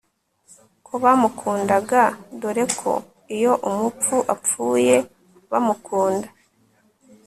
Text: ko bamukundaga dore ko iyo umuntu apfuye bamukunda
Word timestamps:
ko 0.85 0.93
bamukundaga 1.03 2.01
dore 2.41 2.63
ko 2.79 2.91
iyo 3.35 3.53
umuntu 3.69 4.15
apfuye 4.33 4.95
bamukunda 5.51 6.27